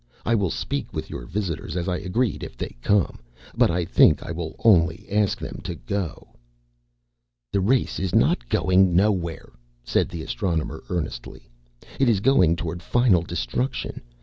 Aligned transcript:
I 0.25 0.33
will 0.33 0.49
speak 0.49 0.91
with 0.93 1.11
your 1.11 1.27
visitors 1.27 1.77
as 1.77 1.87
I 1.87 1.97
agreed, 1.97 2.41
if 2.41 2.57
they 2.57 2.75
come. 2.81 3.19
But 3.55 3.69
I 3.69 3.85
think 3.85 4.23
I 4.23 4.31
will 4.31 4.55
only 4.65 5.05
ask 5.11 5.37
them 5.37 5.59
to 5.65 5.75
go." 5.75 6.29
"The 7.51 7.61
race 7.61 7.99
is 7.99 8.15
not 8.15 8.49
going 8.49 8.95
nowhere," 8.95 9.53
said 9.83 10.09
the 10.09 10.23
Astronomer, 10.23 10.83
earnestly. 10.89 11.51
"It 11.99 12.09
is 12.09 12.19
going 12.19 12.55
toward 12.55 12.81
final 12.81 13.21
destruction. 13.21 14.01